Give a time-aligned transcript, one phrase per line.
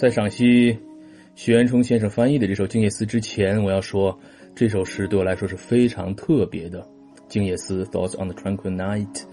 [0.00, 0.78] 在赏析
[1.34, 4.18] 许渊冲先生翻译的这首《静夜思》之前，我要说
[4.54, 6.80] 这首诗对我来说是非常特别的，
[7.28, 9.24] 《静夜思》（Thoughts on the Tranquil Night）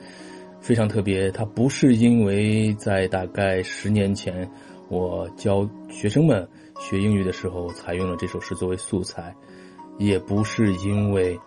[0.60, 1.32] 非常特别。
[1.32, 4.46] 它不是因为在大概十年前
[4.90, 6.46] 我教学生们
[6.82, 9.34] 学英语的时候采用了这首诗作为素材，
[9.98, 11.40] 也不是因为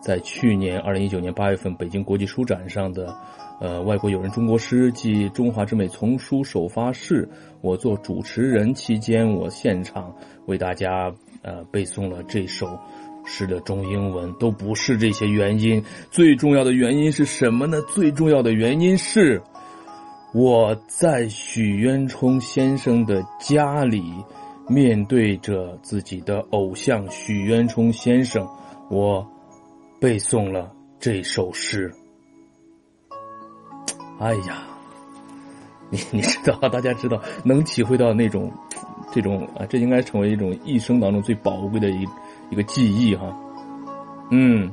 [0.00, 3.14] 在去年二零一九年八月份北京国际书展上的。
[3.62, 7.28] 呃，外国友人中国诗暨中华之美丛书首发式，
[7.60, 10.10] 我做主持人期间，我现场
[10.46, 12.78] 为大家呃背诵了这首
[13.26, 15.84] 诗的中英文，都不是这些原因。
[16.10, 17.82] 最重要的原因是什么呢？
[17.82, 19.42] 最重要的原因是
[20.32, 24.02] 我在许渊冲先生的家里，
[24.70, 28.48] 面对着自己的偶像许渊冲先生，
[28.88, 29.30] 我
[30.00, 31.92] 背诵了这首诗。
[34.18, 34.66] 哎呀，
[35.90, 38.50] 你你知道，大家知道，能体会到那种，
[39.12, 42.08] 这种啊，这应该成为一种一生当中最宝贵的一
[42.50, 43.30] 一个记忆哈。
[44.30, 44.72] 嗯，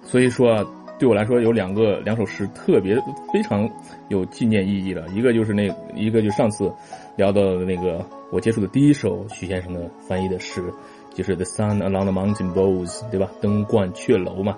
[0.00, 0.64] 所以说啊
[0.96, 2.96] 对我来说有两个两首诗特别
[3.32, 3.68] 非常
[4.10, 6.72] 有纪念意义的，一个就是那一个就上次
[7.16, 10.72] 聊到的那个我接触的第一首许先生的翻译的诗，
[11.14, 13.30] 就是 The Sun Along the Mountain Bows，对吧？
[13.40, 14.56] 登鹳雀楼嘛。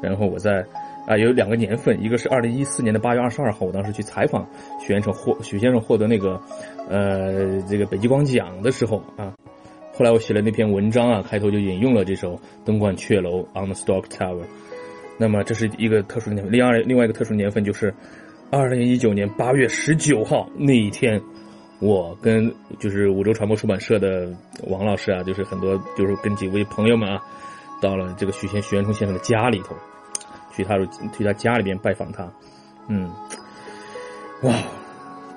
[0.00, 0.64] 然后我在。
[1.04, 4.48] 啊，有两个年份，一个是二零一四年的八月二十二号，我当时去采访
[4.80, 6.40] 许先生获许先生获得那个，
[6.88, 9.34] 呃，这个北极光奖的时候啊，
[9.94, 14.44] 后来我写了那篇文章啊，开头就引用了这首《登鹳雀楼》（On the Stork Tower）。
[15.18, 17.92] 那么这是一个特殊的年份，另外另外一个特殊的年份就是
[18.52, 21.20] 二零一九年八月十九号那一天，
[21.82, 24.32] 我跟就是五洲传播出版社的
[24.68, 27.20] 王老师啊，就是很多就是跟几位朋友们啊，
[27.82, 29.76] 到了这个许先许元冲先生的家里头。
[30.54, 30.76] 去他
[31.16, 32.30] 去他家里边拜访他，
[32.86, 33.10] 嗯，
[34.42, 34.52] 哇，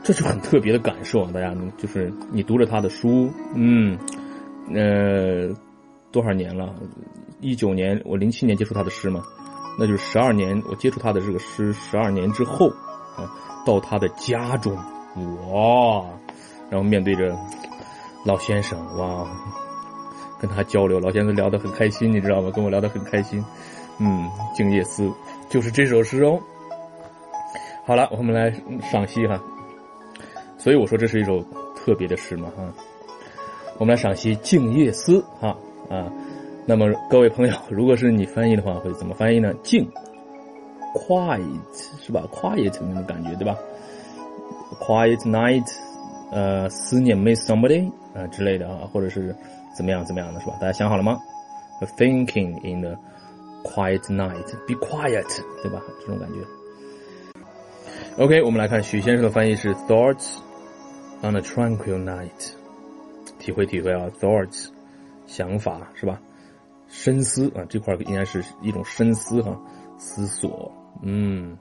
[0.03, 3.97] 这是很特别的感受啊，大家就是你读着他的书，嗯，
[4.73, 5.47] 呃，
[6.11, 6.75] 多少年了？
[7.39, 9.23] 一九年，我零七年接触他的诗嘛，
[9.79, 12.67] 那就是十二年，我接触他的这个诗十二年之后
[13.15, 13.31] 啊，
[13.65, 14.75] 到他的家中，
[15.49, 16.05] 哇，
[16.69, 17.35] 然后面对着
[18.25, 19.27] 老先生，哇，
[20.39, 22.51] 跟他交流，老先生聊得很开心，你知道吗？
[22.51, 23.43] 跟我聊得很开心。
[23.97, 25.03] 嗯，《静夜思》
[25.49, 26.39] 就是这首诗哦。
[27.85, 29.41] 好了，我们来赏析哈。
[30.57, 31.39] 所以我说这是一首
[31.75, 32.63] 特别的诗嘛哈。
[33.77, 35.55] 我们来赏析《静夜思》哈
[35.89, 36.11] 啊。
[36.65, 39.53] 那么各位朋友，如果是你翻译的话，会怎么翻译呢？
[39.61, 39.87] 静
[40.95, 41.45] ，quiet
[42.01, 43.55] 是吧？quiet 那种感觉对吧
[44.79, 45.63] ？quiet night，
[46.35, 49.33] 呃，思念 miss somebody 啊之类的啊，或者是
[49.75, 50.57] 怎么样怎么样的是吧？
[50.59, 51.17] 大家想好了吗
[51.97, 52.97] ？Thinking in the
[53.63, 55.25] Quiet night, be quiet，
[55.63, 55.81] 对吧？
[56.01, 56.39] 这种感觉。
[58.23, 60.37] OK，我们来看许先生的翻译是 Thoughts
[61.23, 62.53] on a tranquil night，
[63.39, 64.67] 体会体会啊，Thoughts，
[65.25, 66.21] 想法是吧？
[66.87, 69.59] 深思啊，这块应该是一种深思哈，
[69.97, 70.71] 思索。
[71.01, 71.57] 嗯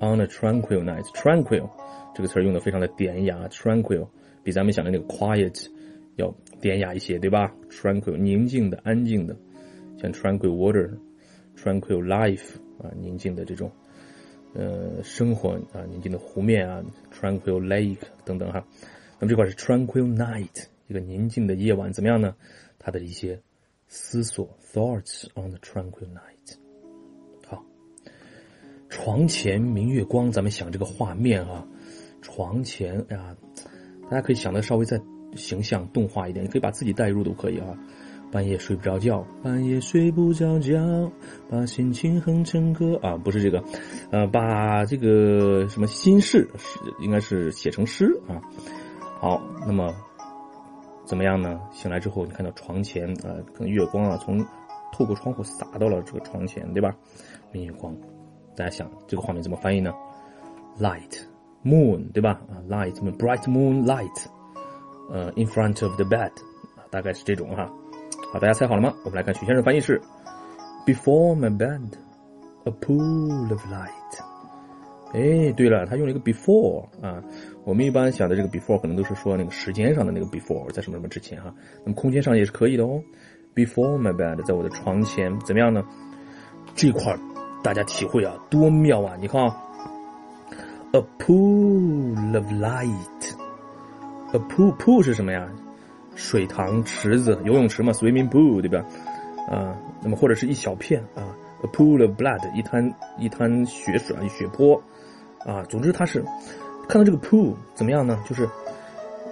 [0.00, 1.70] ，on a tranquil night，tranquil
[2.14, 4.08] 这个词儿用的非常的典雅，tranquil
[4.42, 5.66] 比咱们想的那个 quiet
[6.16, 9.36] 要典雅一些，对吧？tranquil 宁静的、安静的，
[9.98, 10.90] 像 tranquil water。
[11.56, 13.70] Tranquil life 啊，宁静的这种，
[14.54, 18.66] 呃，生活啊，宁静的湖面啊，Tranquil lake 等等哈。
[19.20, 22.34] 那么这块是 Tranquil night，一个宁静的夜晚，怎么样呢？
[22.76, 23.40] 它的一些
[23.86, 26.63] 思索，Thoughts on the tranquil night。
[28.94, 31.66] 床前明月光，咱们想这个画面啊，
[32.22, 33.34] 床前呀，
[34.08, 35.00] 大家可以想的稍微再
[35.34, 37.76] 形象动画一点，你可以把自己带入都可以啊。
[38.30, 41.10] 半夜睡不着觉，半夜睡不着觉，
[41.50, 43.64] 把心情哼成歌啊，不是这个，
[44.12, 48.40] 呃，把这个什么心事是应该是写成诗啊。
[49.18, 49.92] 好，那么
[51.04, 51.60] 怎么样呢？
[51.72, 54.38] 醒来之后，你看到床前啊，可能月光啊，从
[54.92, 56.94] 透过窗户洒到了这个床前，对吧？
[57.50, 57.92] 明月光，
[58.56, 59.92] 大家想这个画面怎么翻译呢
[60.78, 61.20] ？Light
[61.64, 62.40] moon，对吧？
[62.48, 64.26] 啊，light moon，bright moonlight，
[65.10, 66.30] 呃，in front of the bed，
[66.90, 67.70] 大概是这种哈。
[68.32, 68.94] 好，大家猜好了吗？
[69.04, 70.00] 我们来看许先生翻译是
[70.86, 71.92] ：Before my bed,
[72.64, 73.90] a pool of light。
[75.12, 77.22] 哎，对了，他用了一个 before 啊。
[77.64, 81.54] 我们一般想的这个 before 可能都是说那个时间上的那个 before，在什么什么之前哈。
[81.84, 83.00] 那么空间上也是可以的哦。
[83.54, 85.84] Before my bed，在我的床前，怎么样呢？
[86.74, 87.16] 这块
[87.64, 89.16] 大家体会啊，多妙啊！
[89.18, 89.56] 你看啊
[90.92, 95.48] ，a pool of light，a pool pool 是什么呀？
[96.14, 98.84] 水塘、池子、游泳池嘛，swimming pool，对吧？
[99.50, 101.24] 啊，那么或者是一小片啊
[101.62, 104.82] ，a pool of blood，一滩一滩血水啊，血泊
[105.46, 105.62] 啊。
[105.62, 106.22] 总之，它是
[106.86, 108.22] 看到这个 pool 怎么样呢？
[108.28, 108.46] 就是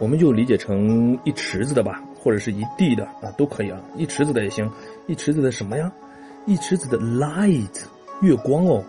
[0.00, 4.70] 我们就理解成一池子的吧，或者是一地的啊，都可以啊，一池子的也行。
[5.06, 5.92] 一池子的什么呀？
[6.46, 7.82] 一池子的 light
[8.22, 8.82] 月光哦。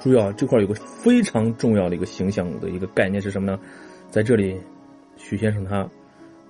[0.00, 3.58] 注意啊，这块有个非常重要的一个形象的一个概念是什么呢？
[4.10, 4.60] 在这里，
[5.16, 5.88] 许先生他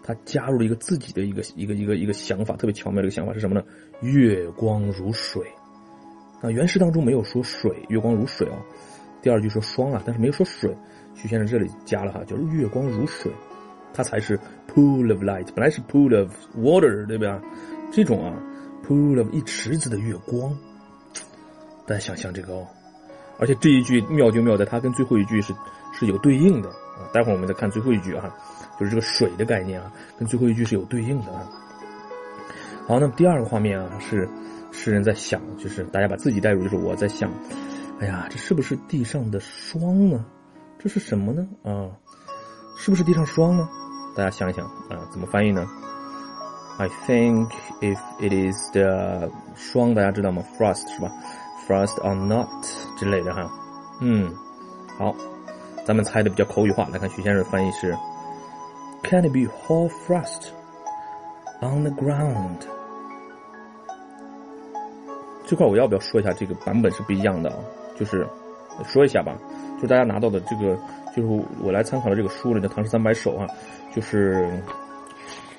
[0.02, 3.62] 他加入了一个自己的一个一个一个一个想法，特别巧妙的一个想法是什么呢？
[4.00, 5.46] 月光如水。
[6.40, 8.56] 啊，原诗当中没有说水，月光如水哦。
[9.22, 10.76] 第二句说霜啊，但是没有说水。
[11.14, 13.30] 许先生这里加了哈，就是月光如水。
[13.94, 17.38] 它才是 pool of light，本来是 pool of water，对吧？
[17.92, 18.34] 这种啊
[18.82, 20.56] ，pool of 一池子的月光，
[21.86, 22.66] 大家想象这个哦。
[23.38, 25.54] 而且这一句妙就妙在它跟最后一句是
[25.92, 27.08] 是有对应的啊。
[27.12, 28.34] 待会儿我们再看最后一句啊，
[28.78, 31.48] 就是这个水的概念啊，跟最后一句是有对应的啊。
[32.86, 34.28] 好，那么第二个画面啊，是
[34.70, 37.32] 诗人在想，就是大家把自己带入，就是我在想，
[38.00, 40.24] 哎呀，这是不是地上的霜呢？
[40.78, 41.46] 这是什么呢？
[41.62, 41.90] 啊，
[42.76, 43.68] 是不是地上霜呢？
[44.16, 45.66] 大家想一想啊，怎么翻译呢
[46.78, 47.50] ？I think
[47.80, 51.10] if it is the 霜，大家知道吗？Frost 是吧
[51.72, 52.48] ？Frost or not
[52.98, 53.50] 之类的哈。
[54.00, 54.30] 嗯，
[54.98, 55.14] 好，
[55.86, 56.86] 咱们猜的比较口语化。
[56.92, 57.96] 来看徐先生翻译是
[59.02, 60.48] ：Can it be hoar frost
[61.62, 62.58] on the ground？
[65.46, 66.30] 这块我要不要说一下？
[66.34, 67.56] 这个版本是不一样的啊，
[67.98, 68.26] 就是
[68.84, 69.34] 说一下吧。
[69.80, 70.76] 就大家拿到的这个，
[71.16, 73.46] 就是我来参考的这个书里的《唐诗三百首》啊。
[73.94, 74.62] 就是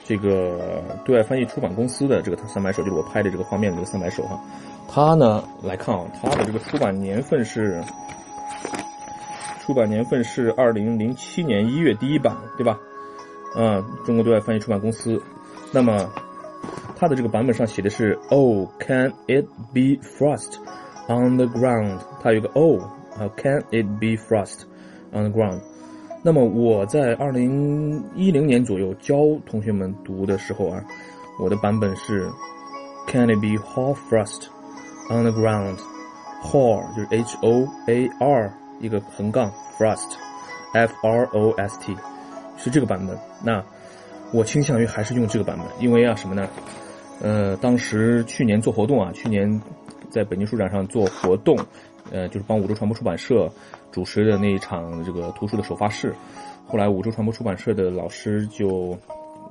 [0.05, 4.39] 这个对外翻译出版公司的这个三百首，就是我拍的这个画面的这个三百首哈。
[4.87, 7.81] 它呢来看啊，它的这个出版年份是
[9.61, 12.77] 出版年份是二零零七年一月第一版，对吧？
[13.55, 15.21] 啊，中国对外翻译出版公司。
[15.71, 16.11] 那么
[16.95, 20.57] 它的这个版本上写的是 “Oh, can it be frost
[21.07, 22.81] on the ground？” 它有个 “Oh”
[23.17, 24.63] 啊，“Can it be frost
[25.11, 25.61] on the ground？”
[26.25, 29.15] 那么我在二零一零年左右教
[29.45, 30.81] 同学们读的时候啊，
[31.37, 32.25] 我的版本是
[33.07, 34.47] Can it be hoar frost
[35.09, 35.77] on the ground?
[36.41, 40.13] Hoar 就是 H O A R 一个横杠 frost
[40.73, 41.93] F R O S T
[42.55, 43.17] 是这个版本。
[43.43, 43.61] 那
[44.31, 46.47] 我倾向于还是用这个版本，因为啊什么呢？
[47.21, 49.61] 呃，当时去年做活动啊，去年
[50.09, 51.57] 在北京书展上做活动，
[52.13, 53.51] 呃，就是帮五洲传播出版社。
[53.91, 56.15] 主持的那一场这个图书的首发式，
[56.65, 58.97] 后来五洲传播出版社的老师就，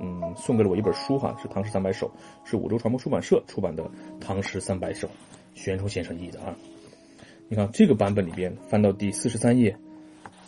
[0.00, 2.08] 嗯，送给了我一本书哈，是《唐诗三百首》，
[2.44, 3.84] 是五洲传播出版社出版的
[4.20, 5.06] 《唐诗三百首》，
[5.54, 6.52] 徐渊冲先生译的啊。
[7.48, 9.76] 你看这个版本里边，翻到第四十三页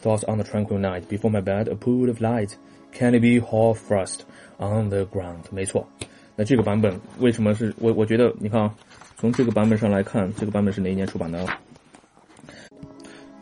[0.02, 2.50] ，Thoughts on the tranquil night before my bed, a pool of light,
[2.92, 4.22] can it be hoar frost
[4.58, 5.42] on the ground？
[5.52, 5.86] 没错，
[6.34, 7.92] 那这个版本为什么是我？
[7.92, 8.74] 我觉得你看啊，
[9.16, 11.46] 从这个版本上来看，这个版本是哪一年出版的？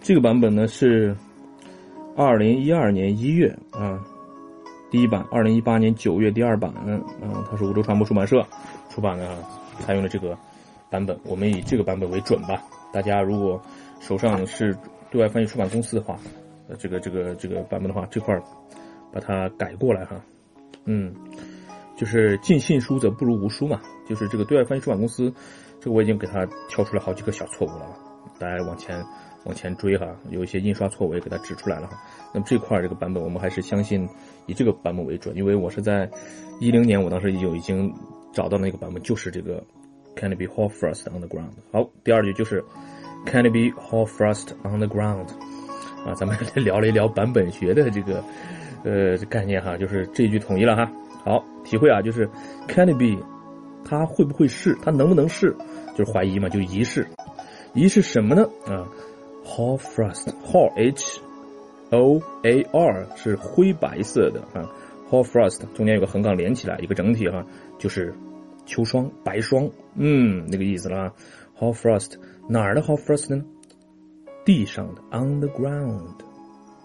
[0.02, 1.16] 这个版本呢是
[2.16, 4.04] 二零一二年一月啊，
[4.90, 6.74] 第一版；二零一八年九月第二版。
[6.84, 7.00] 嗯，
[7.48, 8.44] 它是五洲传播出版社
[8.90, 9.38] 出版的，
[9.78, 10.36] 采用了这个
[10.90, 11.16] 版本。
[11.24, 12.60] 我们以这个版本为准吧。
[12.92, 13.62] 大家如果
[14.00, 14.76] 手上是
[15.08, 16.18] 对外翻译出版公司的话，
[16.68, 18.42] 呃，这个这个这个版本的话，这块儿
[19.12, 20.16] 把它改过来哈。
[20.84, 21.14] 嗯，
[21.96, 23.80] 就是尽信书则不如无书嘛。
[24.08, 25.32] 就是这个对外翻译出版公司，
[25.80, 27.86] 这个我已经给它挑出来好几个小错误了，
[28.40, 29.00] 大家往前。
[29.44, 31.96] 往前追哈，有一些印刷错误也给它指出来了哈。
[32.32, 34.08] 那么这块这个版本，我们还是相信
[34.46, 36.08] 以这个版本为准，因为我是在
[36.60, 37.92] 一零年，我当时就已经
[38.32, 39.62] 找到那个版本，就是这个
[40.16, 41.52] Can it be hot frost on the ground？
[41.72, 42.64] 好，第二句就是
[43.26, 45.26] Can it be hot frost on the ground？
[46.06, 48.22] 啊，咱们 聊了一聊版本学的这个
[48.84, 50.90] 呃概念哈，就是这一句统一了哈。
[51.24, 52.28] 好，体会啊，就是
[52.68, 53.24] Can it be？
[53.84, 54.76] 它会不会是？
[54.82, 55.54] 它能不能是？
[55.96, 57.06] 就是怀疑嘛，就疑是。
[57.74, 58.48] 疑是什么呢？
[58.66, 58.86] 啊
[59.44, 61.20] ？Hoar frost，hoar h
[61.90, 64.70] o a r 是灰白色的啊
[65.10, 67.44] ，hoar frost 中间有个横杠连起来，一个整体哈，
[67.78, 68.14] 就是
[68.64, 71.12] 秋霜、白霜，嗯，那个意思啦。
[71.58, 72.12] Hoar frost
[72.48, 73.44] 哪儿的 hoar frost 呢？
[74.44, 76.14] 地上的，on the ground。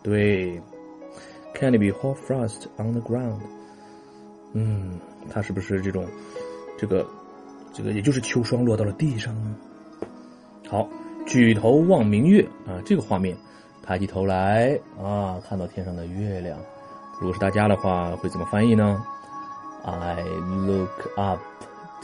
[0.04, 0.62] 对
[1.54, 3.40] ，Can it be hoar frost on the ground？
[4.54, 5.00] 嗯，
[5.30, 6.06] 它是不是这种
[6.78, 7.08] 这个
[7.74, 9.56] 这个也就是秋霜落到了地上呢？
[10.68, 10.90] 好。
[11.28, 13.36] 举头望明月啊，这个画面，
[13.84, 16.58] 抬起头来啊，看到天上的月亮。
[17.20, 19.04] 如果是大家的话，会怎么翻译呢
[19.84, 20.24] ？I
[20.66, 21.40] look up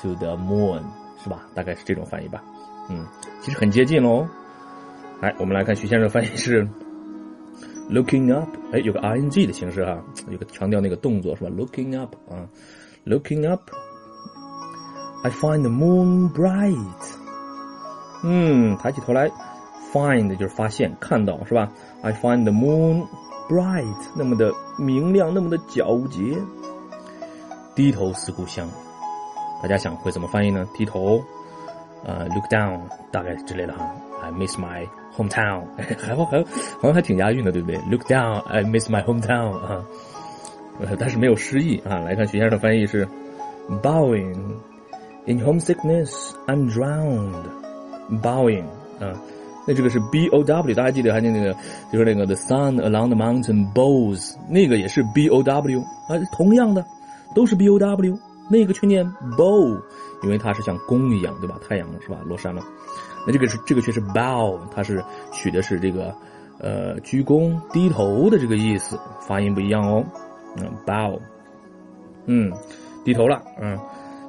[0.01, 0.81] to the moon，
[1.23, 1.47] 是吧？
[1.55, 2.43] 大概是这种翻译吧。
[2.89, 3.05] 嗯，
[3.41, 4.27] 其实很接近喽。
[5.21, 6.67] 来，我们来看徐先生翻译是
[7.89, 12.49] looking up，哎，有个 ing 的形式哈，有个强调那个动作是吧？Looking up 啊
[13.05, 17.12] ，looking up，I find the moon bright。
[18.23, 19.29] 嗯，抬起头来
[19.91, 21.69] ，find 就是发现、看到，是吧
[22.01, 23.05] ？I find the moon
[23.49, 26.37] bright，那么的明亮，那么的皎洁。
[27.75, 28.69] 低头思故乡，
[29.61, 30.67] 大家想会怎么翻译呢？
[30.73, 31.21] 低头，
[32.05, 32.79] 呃，look down，
[33.11, 33.89] 大概之类的哈。
[34.21, 34.87] I miss my
[35.17, 35.65] hometown，
[35.99, 39.83] 还好还好像还挺押韵的，对不对？Look down，I miss my hometown 啊，
[40.97, 41.97] 但是没有诗意啊。
[41.99, 43.05] 来看徐先生的翻译是
[43.81, 44.37] ，bowing
[45.25, 47.62] in homesickness I'm drowned。
[48.21, 48.65] Bowing
[48.99, 49.13] 啊，
[49.67, 51.55] 那这个是 b o w，大家记得还记得那个，
[51.91, 56.85] 就是那个 the sun along the mountain bows，那个也是 b o w 啊，同样的
[57.33, 58.19] 都是 b o w，
[58.49, 59.05] 那个去念
[59.37, 59.81] bow，
[60.23, 61.59] 因为它是像弓一样，对吧？
[61.67, 62.17] 太阳是吧？
[62.25, 62.61] 落山了，
[63.25, 66.13] 那这个是这个却是 bow，它是取的是这个
[66.59, 70.03] 呃鞠躬低头的这个意思，发音不一样哦。
[70.55, 71.19] 嗯，bow，
[72.25, 72.51] 嗯，
[73.03, 73.79] 低头了，嗯，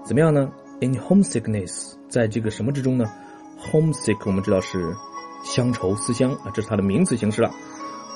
[0.05, 0.51] 怎么样呢
[0.81, 3.05] ？In homesickness，在这个什么之中呢
[3.71, 4.95] ？Homesick，我们知道是
[5.43, 7.51] 乡愁、思乡啊，这是它的名词形式了。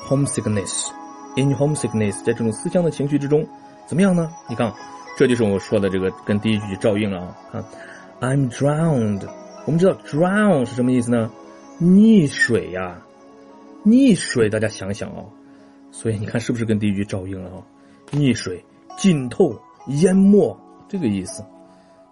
[0.06, 3.46] Homesickness，in homesickness，在这种思乡的情绪之中，
[3.86, 4.30] 怎么样呢？
[4.48, 4.72] 你看，
[5.16, 7.36] 这就是我说的这个跟第一句照应了啊。
[7.52, 7.64] 看
[8.20, 9.28] ，I'm drowned，
[9.66, 11.30] 我们知道 drown 是什么意思呢？
[11.80, 13.02] 溺水呀，
[13.84, 15.26] 溺水，大家想想哦。
[15.90, 17.62] 所以你看是不是跟第一句照应了啊？
[18.12, 18.64] 溺水、
[18.96, 21.44] 浸透、淹没这个意思。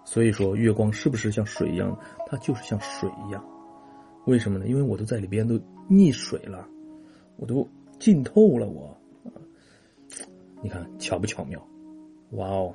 [0.06, 1.98] 所以说，月光是不是像水一样？
[2.28, 3.44] 它就是像水一样。
[4.26, 4.66] 为什么呢？
[4.66, 5.60] 因为我都在里边都
[5.90, 6.66] 溺水了，
[7.36, 8.68] 我都浸透了。
[8.68, 8.96] 我，
[10.62, 11.60] 你看巧不巧妙？
[12.30, 12.75] 哇哦！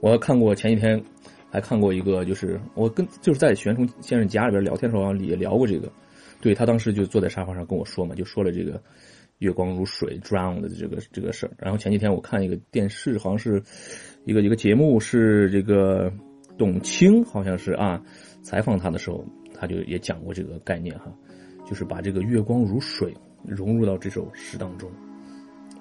[0.00, 1.00] 我看过前几天，
[1.48, 5.90] 还看过一个，就是我跟就是在玄冲先生家里边聊天的时候也聊过这个。
[6.40, 8.82] 对他当时就坐在沙发上跟我说嘛，就说了这个
[9.38, 11.52] 月光如水 drown 的这个这个事儿。
[11.56, 13.62] 然后前几天我看一个电视，好像是
[14.24, 16.12] 一个一个节目，是这个。
[16.58, 18.02] 董卿好像是啊，
[18.42, 19.24] 采访他的时候，
[19.54, 21.04] 他就也讲过这个概念哈，
[21.64, 24.90] 就是把这个月光如水融入到这首诗当中，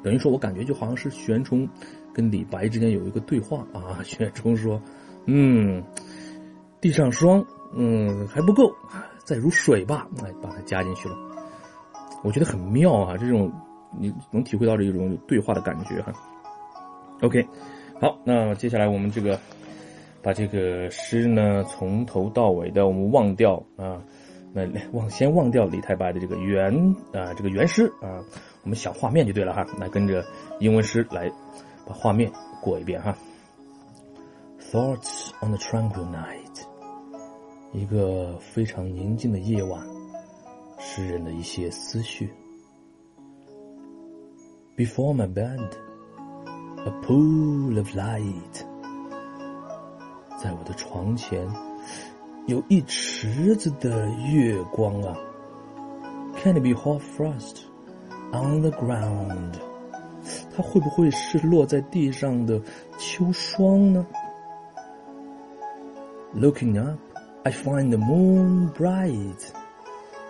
[0.03, 1.67] 等于说我感觉就好像是玄冲
[2.13, 4.01] 跟李白之间有一个对话啊。
[4.05, 4.79] 玄冲说
[5.25, 5.83] ：“嗯，
[6.79, 7.43] 地上霜，
[7.75, 8.71] 嗯还不够，
[9.25, 11.15] 再如水吧。”哎，把它加进去了，
[12.23, 13.51] 我觉得很妙啊，这种
[13.99, 16.13] 你能体会到这种对话的感觉哈。
[17.21, 17.43] OK，
[17.99, 19.39] 好，那接下来我们这个。
[20.27, 24.03] 把这个诗呢从头到尾的我们忘掉啊，
[24.51, 26.69] 那忘先忘掉李太白的这个原
[27.13, 28.19] 啊这个原诗啊，
[28.61, 30.21] 我们想画面就对了哈，来跟着
[30.59, 31.31] 英文诗来
[31.85, 32.29] 把画面
[32.61, 33.15] 过一遍哈。
[34.69, 36.61] Thoughts on the tranquil night，
[37.71, 39.81] 一个非常宁静的夜晚，
[40.77, 42.29] 诗人的一些思绪。
[44.75, 48.76] Before my bed，a pool of light。
[50.37, 51.47] 在我的床前，
[52.45, 55.17] 有一池子的月光啊。
[56.41, 57.63] Can it be hot frost
[58.31, 59.53] on the ground？
[60.55, 62.61] 它会不会是落在地上的
[62.99, 64.05] 秋霜呢
[66.35, 66.99] ？Looking up,
[67.43, 69.49] I find the moon bright。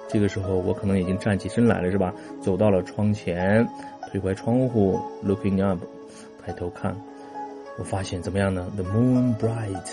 [0.08, 2.14] 这个时候，我可能已经站起身来了，是吧？
[2.42, 3.68] 走到了窗前，
[4.10, 5.80] 推开窗户，Looking up，
[6.42, 6.96] 抬头看。
[7.78, 9.88] 我发现怎么样呢？The moon bright，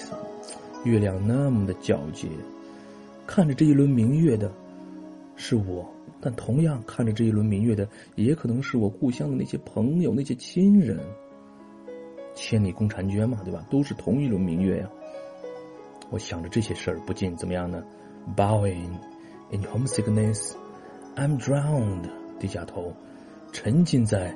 [0.84, 2.28] 月亮那么的皎洁，
[3.26, 4.50] 看着这一轮明月的
[5.36, 5.86] 是我，
[6.20, 10.98] 但同样看着这一轮明月的，也可能是我故乡的那些朋友、那些亲人。
[12.34, 13.64] 千里共婵娟嘛，对吧？
[13.70, 14.88] 都是同一轮明月呀。
[16.10, 17.84] 我想着这些事儿，不禁怎么样呢
[18.34, 18.98] ？Bowing
[19.50, 22.08] in homesickness，I'm drowned，
[22.40, 22.92] 低下头，
[23.52, 24.34] 沉浸在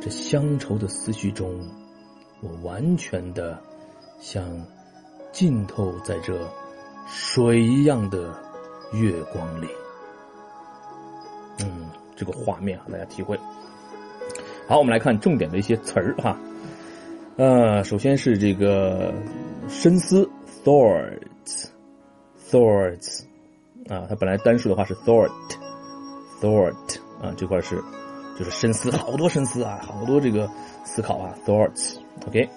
[0.00, 1.56] 这乡愁的思绪中。
[2.42, 3.58] 我完全的
[4.18, 4.44] 像
[5.32, 6.34] 浸透在这
[7.06, 8.34] 水一样的
[8.92, 9.68] 月光里，
[11.58, 13.38] 嗯，这个画面啊，大家体会。
[14.68, 16.38] 好，我们来看重点的一些词儿哈。
[17.36, 19.12] 呃，首先是这个
[19.68, 20.30] 深思
[20.64, 23.24] thoughts，thoughts
[23.88, 27.82] 啊，它本来单数的话是 thought，thought 啊，这块是
[28.40, 30.48] 就是深思，好多深思啊，好多这个
[30.82, 31.98] 思考啊，thoughts。
[32.26, 32.48] OK，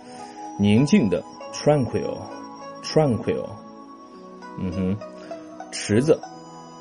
[0.58, 1.22] 宁静的
[1.52, 3.46] tranquil，tranquil，
[4.58, 4.98] 嗯哼，
[5.74, 6.18] 池子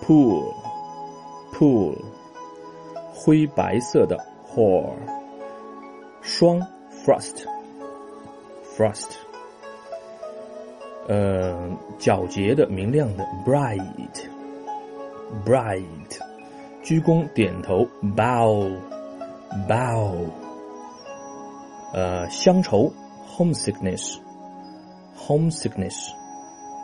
[0.05, 1.97] pool，pool，
[3.13, 4.17] 灰白色的
[4.55, 4.93] hole，
[6.21, 6.65] 霜
[7.05, 9.09] frost，frost，
[11.09, 15.83] 嗯，皎洁的明亮的 bright，bright，
[16.85, 17.85] 鞠躬点头
[18.17, 18.71] bow
[19.69, 20.31] bow，。
[21.93, 22.91] 呃，乡愁
[23.29, 26.09] ，homesickness，homesickness，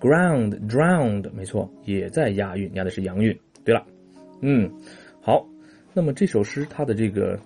[0.00, 3.38] ？Ground drowned，没错，也在押韵，押的是阳韵。
[3.64, 3.84] 对了，
[4.40, 4.70] 嗯，
[5.20, 5.46] 好，
[5.94, 7.38] 那么这首诗它的这个。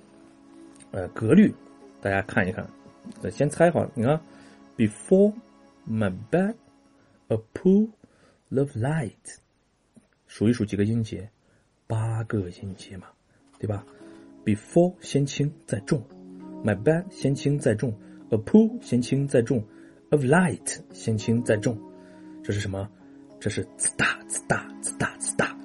[0.93, 1.55] 呃，格律，
[2.03, 2.69] 大家看一看，
[3.31, 3.89] 先猜好。
[3.95, 4.21] 你看
[4.77, 5.33] ，Before
[5.89, 6.57] my bed,
[7.29, 7.91] a pool
[8.57, 9.12] of light，
[10.27, 11.31] 数一数几个音节，
[11.87, 13.07] 八个音节嘛，
[13.61, 13.87] 对吧
[14.45, 16.03] ？Before 先轻再重
[16.65, 17.95] ，my bed 先轻再重
[18.31, 19.63] ，a pool 先轻再重
[20.11, 21.79] ，of light 先轻再重，
[22.43, 22.89] 这是什么？
[23.39, 25.57] 这是滋大滋大滋大滋大，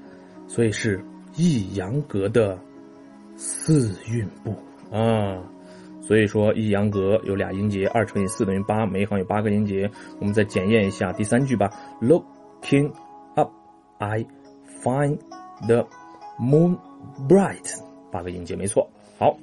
[0.47, 1.03] 所以是
[1.35, 2.57] 抑扬格的
[3.35, 4.55] 四韵部。
[4.91, 5.43] 啊，
[6.01, 9.89] 所以说一阳格有俩音节，二乘以四等于八，每一行有八个音节。
[10.19, 11.69] 我们再检验一下第三句吧。
[11.99, 12.93] Looking
[13.35, 13.51] up,
[13.97, 14.25] I
[14.81, 15.17] find
[15.67, 15.87] the
[16.39, 16.77] moon
[17.27, 17.81] bright，
[18.11, 18.89] 八个音节，没错。
[19.17, 19.37] 好，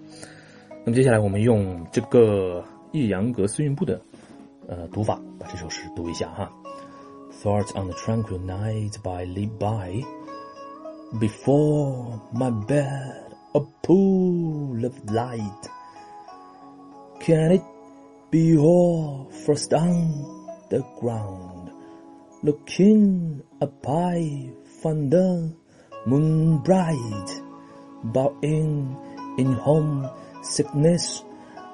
[0.87, 4.01] 那么接下来我们用这个 一阳格四韵部的
[4.67, 6.51] 呃读法，把这首诗读一下哈。
[7.43, 10.03] Thoughts on the tranquil night by Li Bai.
[11.19, 13.27] Before my bed.
[13.57, 15.63] a pool of light.
[17.19, 17.63] Can it
[18.29, 20.25] be all frost on
[20.69, 21.72] the ground?
[22.43, 25.51] Looking up I find the
[26.05, 27.42] moon bright,
[28.03, 28.96] but in
[29.37, 30.07] in home
[30.44, 31.24] sickness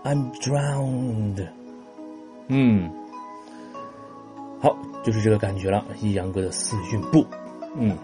[0.05, 1.47] I'm drowned.
[2.49, 2.91] 嗯，
[4.61, 5.85] 好，就是这个感觉了。
[6.01, 7.27] 一阳哥的四韵部，
[7.77, 7.97] 嗯，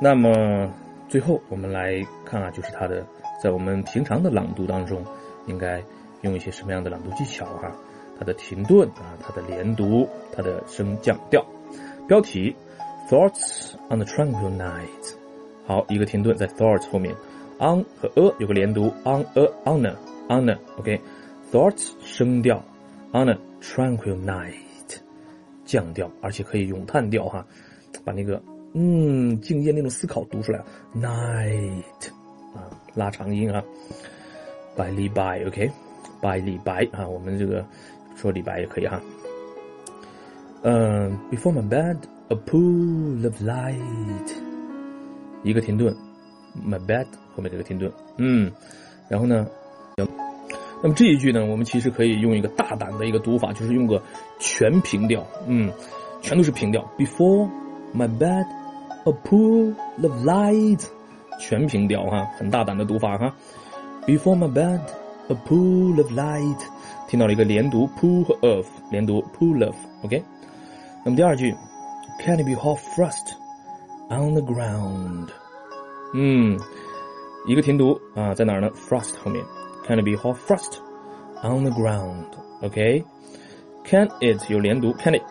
[0.00, 0.70] 那么
[1.08, 3.06] 最后，我们来看啊，就是它的
[3.42, 5.04] 在我们平常的朗读当中，
[5.46, 5.82] 应该
[6.22, 7.72] 用一些什么样的朗读技巧啊？
[8.18, 11.44] 它的停顿啊，它的连读，它的升降调。
[12.08, 12.56] 标题
[13.08, 15.14] ：Thoughts on the tranquil night。
[15.66, 17.14] 好，一个停顿在 thoughts 后面
[17.60, 19.94] ，on 和 a 有个连读，on a honor
[20.29, 22.63] on a on a。OK，thoughts 升调，
[23.11, 24.97] on a tranquil night
[25.65, 27.45] 降调，而且可以咏叹调哈，
[28.03, 28.41] 把那个。
[28.75, 30.59] 嗯，敬业那种思考读出来，
[30.95, 32.09] night
[32.55, 33.63] 啊，拉长音啊，
[34.75, 35.69] 百里白，OK，
[36.19, 37.63] 百里白啊，我们这个
[38.15, 38.99] 说李白也可以哈。
[40.63, 41.97] 嗯，Before my bed,
[42.29, 44.33] a pool of light，
[45.43, 45.95] 一个停顿，
[46.65, 48.51] my bed 后面这个停顿，嗯，
[49.07, 49.47] 然后呢，
[50.82, 54.02] 那么这一句呢，我们其实可以用一个大胆的一个读法，就是用个
[54.38, 55.72] 全平调，嗯，
[56.22, 57.48] 全都是平调，Before
[57.94, 58.46] my bed。
[59.04, 60.84] A pool of light，
[61.38, 63.34] 全平调哈，很大胆的读法哈。
[64.06, 64.80] Before my bed,
[65.28, 66.58] a pool of light，
[67.08, 70.22] 听到了一个连读，pool 和 of 连读，pool of，OK。
[71.04, 71.54] 那么第二句
[72.22, 73.32] ，Can it be hot frost
[74.10, 75.28] on the ground？
[76.12, 76.58] 嗯，
[77.46, 79.42] 一个停读啊，在哪儿呢？Frost 后面
[79.88, 80.78] ，Can it be hot frost
[81.42, 85.22] on the ground？OK，Can it 有连读，Can it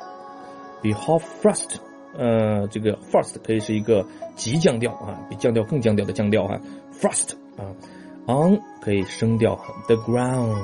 [0.81, 1.77] be hot frost？
[2.17, 4.03] 呃，这个 first 可以是一个
[4.35, 6.59] 急降调啊，比降调更降调的降调哈。
[6.99, 7.69] Frost 啊
[8.25, 10.57] ，on 可以升调，the ground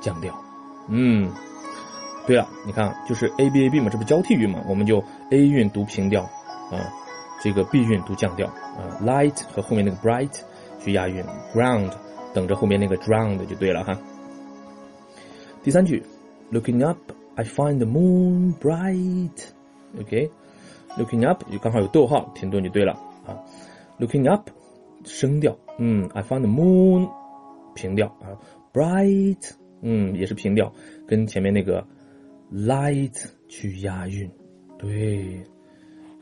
[0.00, 0.34] 降调。
[0.88, 1.30] 嗯，
[2.26, 6.80] 对了，你看就是 A B A B 嘛，这不交替韵嘛，我们就 A 韵读平调啊，
[7.42, 8.96] 这个 B 韵读降调啊。
[9.02, 10.40] Light 和后面那个 bright
[10.82, 11.90] 去押韵，ground
[12.34, 13.98] 等着后面那个 drowned 就对了哈。
[15.62, 16.02] 第三句
[16.52, 16.98] ，Looking up,
[17.36, 19.44] I find the moon bright.
[19.98, 20.30] OK。
[20.98, 22.92] Looking up 就刚好有逗号，停顿就对了
[23.26, 23.34] 啊。
[23.98, 24.48] Looking up
[25.04, 27.10] 升调，嗯，I find the moon
[27.74, 28.38] 平调啊
[28.72, 30.72] ，bright 嗯也是平调，
[31.06, 31.84] 跟前面那个
[32.52, 34.30] light 去押韵，
[34.78, 35.42] 对，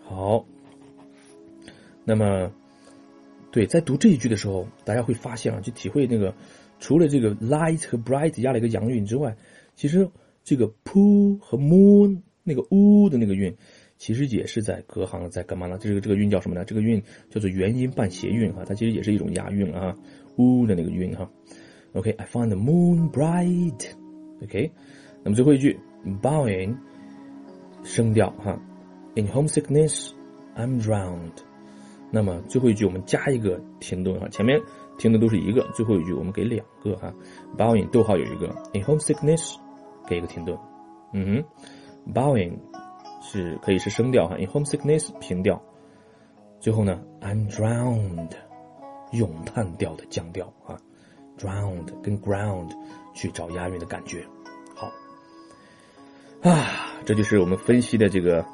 [0.04, 0.44] 好。
[2.04, 2.50] 那么，
[3.52, 6.34] 对，在读这一句的时候，大家会发现啊，就体会那个
[6.80, 9.36] 除了这个 light 和 bright 压了一个阳韵之外，
[9.76, 10.10] 其实
[10.42, 13.54] 这个 pool 和 moon 那个 u 的那个韵。
[13.98, 15.78] 其实也是在隔行，在干嘛呢？
[15.80, 16.64] 这个这个韵叫什么呢？
[16.64, 19.96] 这个韵叫做元音半谐韵哈，它其实也是一种押韵啊
[20.36, 21.30] ，u 的那个韵哈。
[21.92, 23.92] OK，I find the moon bright。
[24.42, 24.72] OK，
[25.22, 25.78] 那么最后一句
[26.20, 26.74] bowing
[27.84, 28.60] 声调哈
[29.14, 30.10] ，in homesickness
[30.56, 31.51] I'm drowned。
[32.14, 34.60] 那么最后一句我们加一个停顿哈，前面
[34.98, 37.12] 停的都是一个，最后一句我们给两个哈
[37.56, 39.56] ，bowing 逗号有一个，in homesickness
[40.06, 40.58] 给一个停顿，
[41.14, 41.42] 嗯
[42.04, 42.58] 哼，bowing
[43.22, 45.58] 是可以是声调哈，in homesickness 平调，
[46.60, 48.30] 最后呢 I'm drowned
[49.12, 50.76] 咏叹调的降调啊
[51.38, 52.70] ，drowned 跟 ground
[53.14, 54.22] 去找押韵的感觉。
[54.74, 54.90] 好。
[56.42, 56.66] 啊，
[57.06, 58.44] 这就是我们分析的这个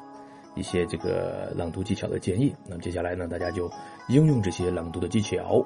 [0.55, 2.55] 一些这个朗读技巧的建议。
[2.67, 3.71] 那么接下来呢，大家就
[4.07, 5.65] 应用这些朗读的技巧，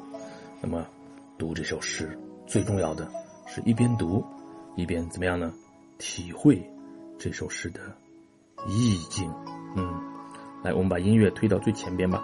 [0.62, 0.86] 那么
[1.38, 2.18] 读这首诗。
[2.46, 3.10] 最重要的
[3.48, 4.24] 是一边读
[4.76, 5.54] 一边怎么样呢？
[5.98, 6.62] 体会
[7.18, 7.80] 这首诗的
[8.68, 9.32] 意境。
[9.76, 10.02] 嗯，
[10.64, 12.24] 来，我们把音乐推到最前边吧。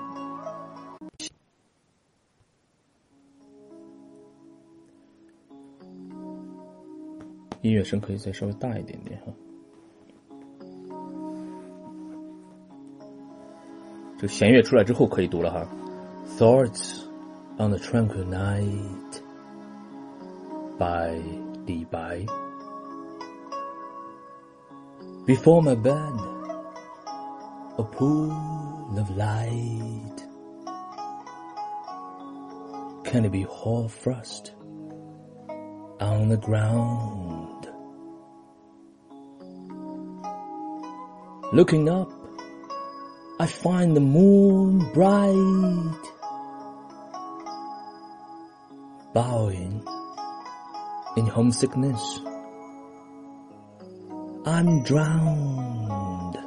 [7.61, 9.33] 音乐声可以再稍微大一点点哈。
[14.18, 15.66] 这个弦乐出来之后可以读了哈。
[16.38, 17.04] Thoughts
[17.58, 19.20] on the tranquil night
[20.78, 21.20] by
[21.66, 22.24] 李白。
[25.26, 26.34] Before my bed,
[27.78, 28.30] a pool
[28.98, 30.14] of light.
[33.04, 34.52] Can it be hoar frost
[36.00, 37.68] on the ground?
[41.52, 42.17] Looking up
[43.38, 46.04] I find the moon bright,
[49.12, 49.82] bowing
[51.16, 52.20] in homesickness.
[54.46, 56.38] I'm drowned.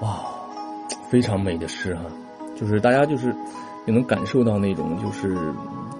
[0.00, 0.26] 哇，
[1.08, 2.02] 非常美的诗哈，
[2.56, 3.34] 就是大家就是
[3.89, 5.35] 也能感受到那种就是。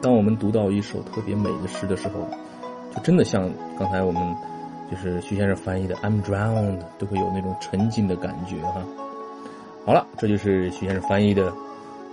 [0.02, 2.25] 当我们读到一首特别美的诗的时候，
[2.95, 4.34] 就真的像刚才我们
[4.89, 8.82] 就是徐先生翻译的 "I'm drowned"，都会有那种沉浸的感觉哈。
[9.86, 11.52] 好了，这就是徐先生翻译的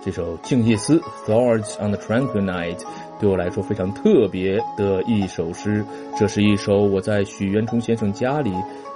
[0.02, 2.84] 这首《静夜思》（Thoughts on the Tranquil Night），
[3.20, 5.84] 对我来说非常特别的一首诗。
[6.18, 8.52] 这是一首我在许渊冲先生家里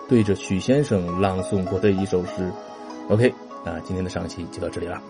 [0.08, 2.50] 对着许先生朗诵过的一首诗。
[3.08, 3.32] OK，
[3.64, 5.00] 那今天的上期就到这里了。